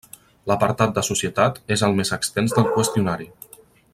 L'apartat 0.51 0.95
de 0.95 1.03
societat 1.09 1.61
és 1.77 1.85
el 1.89 1.95
més 2.01 2.13
extens 2.19 2.57
del 2.57 2.69
qüestionari. 2.79 3.33